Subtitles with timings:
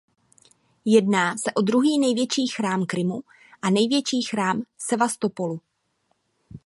[0.85, 3.21] Jedná se o druhý největší chrám Krymu
[3.61, 5.61] a největší chrám Sevastopolu.